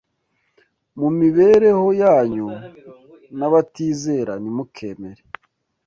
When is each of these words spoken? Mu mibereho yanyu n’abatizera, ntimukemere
Mu 0.99 1.09
mibereho 1.19 1.87
yanyu 2.01 2.47
n’abatizera, 3.37 4.33
ntimukemere 4.41 5.21